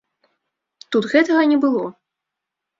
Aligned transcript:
Тут 0.95 1.03
гэтага 1.13 1.41
не 1.53 1.61
было. 1.69 1.85